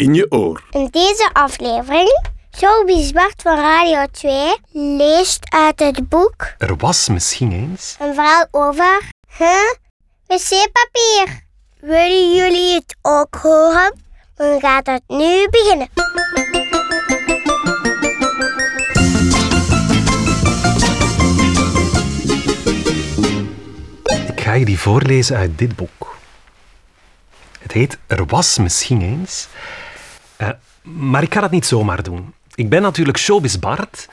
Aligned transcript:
in 0.00 0.14
je 0.14 0.26
oor. 0.30 0.62
In 0.70 0.88
deze 0.90 1.30
aflevering, 1.32 2.24
Showbiz 2.58 3.10
Bart 3.10 3.42
van 3.42 3.56
Radio 3.56 4.06
2 4.12 4.56
leest 4.72 5.46
uit 5.48 5.80
het 5.80 6.08
boek 6.08 6.52
Er 6.58 6.76
was 6.76 7.08
misschien 7.08 7.52
eens. 7.52 7.96
een 7.98 8.14
verhaal 8.14 8.46
over 8.50 9.02
huh? 9.36 9.70
wc-papier. 10.26 11.40
Willen 11.80 12.34
jullie 12.34 12.74
het 12.74 12.96
ook 13.02 13.34
horen? 13.42 13.94
Dan 14.34 14.60
gaat 14.60 14.86
het 14.86 15.02
nu 15.06 15.48
beginnen. 15.50 15.88
Ik 24.28 24.40
ga 24.40 24.52
je 24.52 24.64
die 24.64 24.78
voorlezen 24.78 25.36
uit 25.36 25.58
dit 25.58 25.76
boek. 25.76 26.16
Het 27.60 27.72
heet 27.72 27.98
Er 28.06 28.26
was 28.26 28.58
misschien 28.58 29.02
eens. 29.02 29.48
Eh, 30.40 30.48
maar 30.82 31.22
ik 31.22 31.34
ga 31.34 31.40
dat 31.40 31.50
niet 31.50 31.66
zomaar 31.66 32.02
doen. 32.02 32.34
Ik 32.54 32.68
ben 32.68 32.82
natuurlijk 32.82 33.18
Showbiz 33.18 33.56
Bart. 33.56 34.08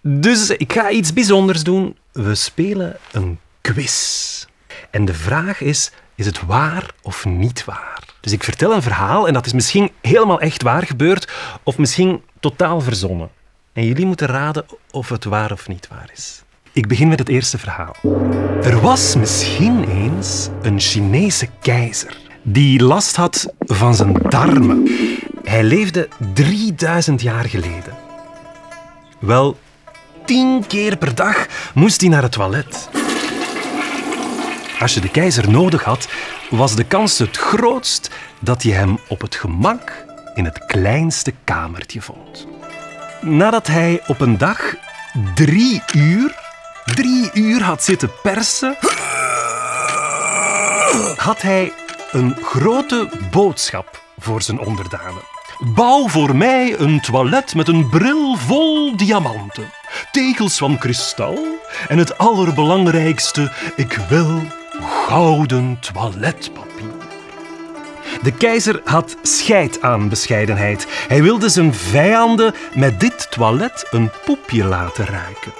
Dus 0.00 0.50
ik 0.50 0.72
ga 0.72 0.90
iets 0.90 1.12
bijzonders 1.12 1.62
doen. 1.62 1.96
We 2.12 2.34
spelen 2.34 2.96
een 3.12 3.38
quiz. 3.60 4.44
En 4.90 5.04
de 5.04 5.14
vraag 5.14 5.60
is, 5.60 5.90
is 6.14 6.26
het 6.26 6.44
waar 6.46 6.90
of 7.02 7.24
niet 7.24 7.64
waar? 7.64 8.02
Dus 8.20 8.32
ik 8.32 8.44
vertel 8.44 8.72
een 8.72 8.82
verhaal 8.82 9.26
en 9.26 9.32
dat 9.32 9.46
is 9.46 9.52
misschien 9.52 9.90
helemaal 10.00 10.40
echt 10.40 10.62
waar 10.62 10.86
gebeurd 10.86 11.32
of 11.62 11.78
misschien 11.78 12.22
totaal 12.40 12.80
verzonnen. 12.80 13.30
En 13.72 13.84
jullie 13.84 14.06
moeten 14.06 14.26
raden 14.26 14.66
of 14.90 15.08
het 15.08 15.24
waar 15.24 15.52
of 15.52 15.68
niet 15.68 15.88
waar 15.88 16.10
is. 16.12 16.42
Ik 16.72 16.88
begin 16.88 17.08
met 17.08 17.18
het 17.18 17.28
eerste 17.28 17.58
verhaal. 17.58 17.94
Er 18.62 18.80
was 18.80 19.16
misschien 19.16 19.88
eens 19.88 20.48
een 20.62 20.80
Chinese 20.80 21.48
keizer 21.60 22.16
die 22.42 22.82
last 22.82 23.16
had 23.16 23.52
van 23.58 23.94
zijn 23.94 24.12
darmen. 24.12 24.88
Hij 25.44 25.62
leefde 25.62 26.08
3000 26.34 27.22
jaar 27.22 27.44
geleden. 27.44 27.96
Wel, 29.18 29.58
tien 30.24 30.66
keer 30.66 30.96
per 30.96 31.14
dag 31.14 31.46
moest 31.74 32.00
hij 32.00 32.10
naar 32.10 32.22
het 32.22 32.32
toilet. 32.32 32.88
Als 34.80 34.94
je 34.94 35.00
de 35.00 35.10
keizer 35.10 35.50
nodig 35.50 35.84
had, 35.84 36.08
was 36.50 36.74
de 36.74 36.84
kans 36.84 37.18
het 37.18 37.36
grootst 37.36 38.10
dat 38.40 38.62
je 38.62 38.72
hem 38.72 38.98
op 39.08 39.20
het 39.20 39.34
gemak 39.34 40.04
in 40.34 40.44
het 40.44 40.66
kleinste 40.66 41.34
kamertje 41.44 42.00
vond. 42.00 42.46
Nadat 43.20 43.66
hij 43.66 44.02
op 44.06 44.20
een 44.20 44.38
dag 44.38 44.74
drie 45.34 45.82
uur, 45.94 46.34
drie 46.84 47.30
uur 47.34 47.62
had 47.62 47.84
zitten 47.84 48.10
persen, 48.22 48.76
had 51.16 51.42
hij 51.42 51.72
een 52.10 52.36
grote 52.42 53.08
boodschap 53.30 53.97
voor 54.18 54.42
zijn 54.42 54.58
onderdanen. 54.60 55.22
Bouw 55.58 56.08
voor 56.08 56.36
mij 56.36 56.78
een 56.78 57.00
toilet 57.00 57.54
met 57.54 57.68
een 57.68 57.88
bril 57.88 58.36
vol 58.36 58.96
diamanten, 58.96 59.70
tegels 60.12 60.58
van 60.58 60.78
kristal 60.78 61.38
en 61.88 61.98
het 61.98 62.18
allerbelangrijkste, 62.18 63.52
ik 63.76 64.00
wil 64.08 64.42
gouden 65.06 65.78
toiletpapier. 65.92 66.66
De 68.22 68.32
keizer 68.32 68.80
had 68.84 69.16
scheid 69.22 69.82
aan 69.82 70.08
bescheidenheid. 70.08 70.86
Hij 71.08 71.22
wilde 71.22 71.48
zijn 71.48 71.74
vijanden 71.74 72.54
met 72.74 73.00
dit 73.00 73.30
toilet 73.30 73.86
een 73.90 74.10
poepje 74.24 74.64
laten 74.64 75.06
ruiken. 75.06 75.52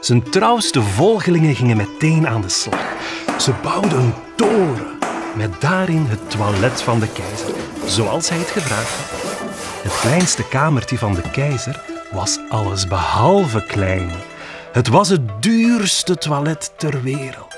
Zijn 0.00 0.30
trouwste 0.30 0.82
volgelingen 0.82 1.54
gingen 1.54 1.76
meteen 1.76 2.28
aan 2.28 2.40
de 2.40 2.48
slag. 2.48 2.92
Ze 3.38 3.52
bouwden 3.62 3.98
een 3.98 4.14
toren 4.36 4.99
met 5.36 5.60
daarin 5.60 6.06
het 6.06 6.30
toilet 6.30 6.82
van 6.82 7.00
de 7.00 7.08
keizer, 7.08 7.54
zoals 7.84 8.28
hij 8.28 8.38
het 8.38 8.50
gevraagd 8.50 8.96
had. 8.96 9.20
Het 9.82 10.00
kleinste 10.00 10.48
kamertje 10.48 10.98
van 10.98 11.14
de 11.14 11.30
keizer 11.30 11.80
was 12.10 12.38
alles 12.48 12.86
behalve 12.86 13.66
klein. 13.66 14.10
Het 14.72 14.88
was 14.88 15.08
het 15.08 15.42
duurste 15.42 16.16
toilet 16.16 16.72
ter 16.76 17.02
wereld. 17.02 17.56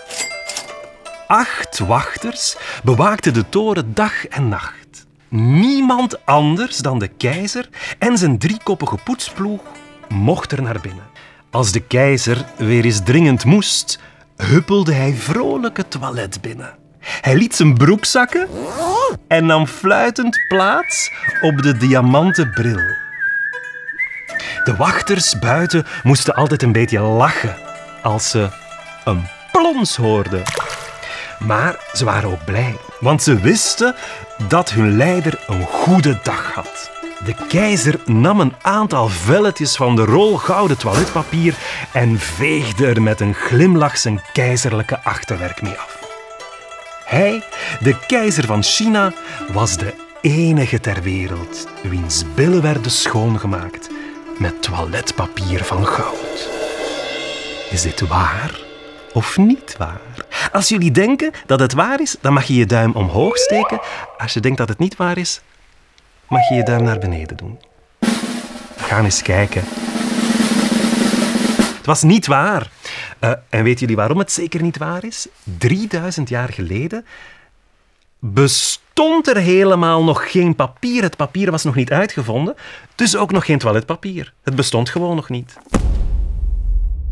Acht 1.26 1.78
wachters 1.78 2.56
bewaakten 2.84 3.34
de 3.34 3.48
toren 3.48 3.94
dag 3.94 4.26
en 4.26 4.48
nacht. 4.48 5.06
Niemand 5.28 6.26
anders 6.26 6.78
dan 6.78 6.98
de 6.98 7.08
keizer 7.08 7.68
en 7.98 8.18
zijn 8.18 8.38
driekoppige 8.38 8.96
poetsploeg 9.04 9.60
mocht 10.08 10.52
er 10.52 10.62
naar 10.62 10.80
binnen. 10.80 11.10
Als 11.50 11.72
de 11.72 11.80
keizer 11.80 12.44
weer 12.56 12.84
eens 12.84 13.02
dringend 13.02 13.44
moest, 13.44 13.98
huppelde 14.36 14.92
hij 14.92 15.14
vrolijk 15.14 15.76
het 15.76 15.90
toilet 15.90 16.40
binnen. 16.40 16.81
Hij 17.02 17.36
liet 17.36 17.54
zijn 17.54 17.74
broek 17.74 18.04
zakken 18.04 18.48
en 19.28 19.46
nam 19.46 19.66
fluitend 19.66 20.44
plaats 20.48 21.10
op 21.40 21.62
de 21.62 21.76
diamanten 21.76 22.50
bril. 22.50 23.00
De 24.64 24.74
wachters 24.76 25.38
buiten 25.38 25.86
moesten 26.02 26.34
altijd 26.34 26.62
een 26.62 26.72
beetje 26.72 27.00
lachen 27.00 27.56
als 28.02 28.30
ze 28.30 28.48
een 29.04 29.26
plons 29.52 29.96
hoorden. 29.96 30.42
Maar 31.38 31.76
ze 31.92 32.04
waren 32.04 32.30
ook 32.30 32.44
blij, 32.44 32.76
want 33.00 33.22
ze 33.22 33.40
wisten 33.40 33.94
dat 34.48 34.70
hun 34.70 34.96
leider 34.96 35.40
een 35.46 35.62
goede 35.62 36.18
dag 36.22 36.52
had. 36.54 36.90
De 37.24 37.34
keizer 37.48 38.00
nam 38.04 38.40
een 38.40 38.54
aantal 38.62 39.08
velletjes 39.08 39.76
van 39.76 39.96
de 39.96 40.04
rol 40.04 40.36
gouden 40.36 40.78
toiletpapier 40.78 41.54
en 41.92 42.18
veegde 42.18 42.86
er 42.86 43.02
met 43.02 43.20
een 43.20 43.34
glimlach 43.34 43.98
zijn 43.98 44.20
keizerlijke 44.32 44.98
achterwerk 45.02 45.62
mee 45.62 45.72
af. 45.72 45.91
Hij, 47.12 47.42
de 47.80 47.96
keizer 48.06 48.44
van 48.44 48.62
China, 48.62 49.12
was 49.52 49.76
de 49.76 49.94
enige 50.20 50.80
ter 50.80 51.02
wereld 51.02 51.68
wiens 51.82 52.24
billen 52.34 52.62
werden 52.62 52.90
schoongemaakt 52.90 53.88
met 54.38 54.62
toiletpapier 54.62 55.64
van 55.64 55.86
goud. 55.86 56.48
Is 57.70 57.82
dit 57.82 58.00
waar 58.00 58.60
of 59.12 59.36
niet 59.36 59.76
waar? 59.76 60.26
Als 60.52 60.68
jullie 60.68 60.90
denken 60.90 61.30
dat 61.46 61.60
het 61.60 61.72
waar 61.72 62.00
is, 62.00 62.16
dan 62.20 62.32
mag 62.32 62.44
je 62.44 62.54
je 62.54 62.66
duim 62.66 62.92
omhoog 62.92 63.36
steken. 63.36 63.80
Als 64.18 64.32
je 64.32 64.40
denkt 64.40 64.58
dat 64.58 64.68
het 64.68 64.78
niet 64.78 64.96
waar 64.96 65.18
is, 65.18 65.40
mag 66.28 66.48
je 66.48 66.54
je 66.54 66.62
duim 66.62 66.82
naar 66.82 66.98
beneden 66.98 67.36
doen. 67.36 67.60
We 68.76 68.82
gaan 68.82 69.04
eens 69.04 69.22
kijken. 69.22 69.64
Het 71.76 71.86
was 71.86 72.02
niet 72.02 72.26
waar. 72.26 72.70
Eh, 73.22 73.32
en 73.48 73.62
weten 73.62 73.80
jullie 73.80 73.96
waarom 73.96 74.18
het 74.18 74.32
zeker 74.32 74.62
niet 74.62 74.78
waar 74.78 75.04
is? 75.04 75.26
3000 75.58 76.28
jaar 76.28 76.48
geleden 76.48 77.06
bestond 78.18 79.28
er 79.28 79.36
helemaal 79.36 80.04
nog 80.04 80.30
geen 80.30 80.54
papier. 80.54 81.02
Het 81.02 81.16
papier 81.16 81.50
was 81.50 81.64
nog 81.64 81.74
niet 81.74 81.90
uitgevonden, 81.90 82.54
dus 82.94 83.16
ook 83.16 83.32
nog 83.32 83.44
geen 83.44 83.58
toiletpapier. 83.58 84.32
Het 84.42 84.56
bestond 84.56 84.90
gewoon 84.90 85.16
nog 85.16 85.28
niet. 85.28 85.54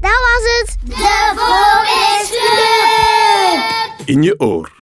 Dat 0.01 0.11
was 0.11 0.43
het. 0.59 0.77
De 0.85 1.33
Voorleesclub. 1.37 2.49
In 4.09 4.23
je 4.23 4.41
oor. 4.41 4.80